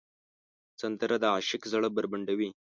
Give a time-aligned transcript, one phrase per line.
[0.81, 2.49] سندره د عاشق زړه بربنډوي